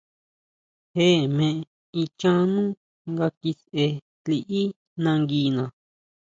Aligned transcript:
Je 0.95 1.07
me 1.35 1.47
ichán 2.01 2.39
nú 2.55 2.63
nga 3.11 3.27
kisʼe 3.39 3.85
liʼí 4.27 4.61
nanguina. 5.03 5.63